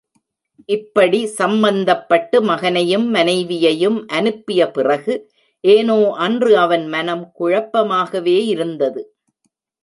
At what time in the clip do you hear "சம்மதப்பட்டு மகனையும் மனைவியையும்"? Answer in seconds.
1.37-4.07